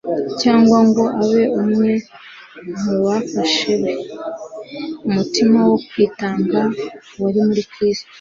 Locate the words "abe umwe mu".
1.23-2.93